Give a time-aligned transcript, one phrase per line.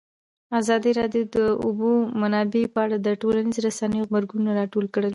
[0.59, 1.91] ازادي راډیو د د اوبو
[2.21, 5.09] منابع په اړه د ټولنیزو رسنیو غبرګونونه راټول کړي.